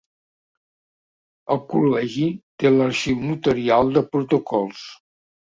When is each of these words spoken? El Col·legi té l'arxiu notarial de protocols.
El 1.55 1.61
Col·legi 1.73 2.25
té 2.65 2.73
l'arxiu 2.73 3.21
notarial 3.27 3.95
de 4.01 4.05
protocols. 4.17 4.83